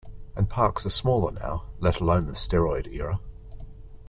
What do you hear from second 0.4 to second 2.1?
parks are smaller now, let